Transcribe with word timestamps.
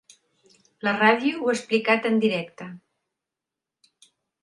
La 0.87 0.93
ràdio 0.95 1.43
ho 1.43 1.53
ha 1.53 1.55
explicat 1.59 2.09
en 2.13 2.19
directe. 2.25 2.71